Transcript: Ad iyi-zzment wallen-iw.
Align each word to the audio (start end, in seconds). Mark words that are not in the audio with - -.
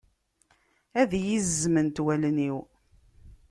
Ad 1.01 1.11
iyi-zzment 1.19 1.97
wallen-iw. 2.05 2.57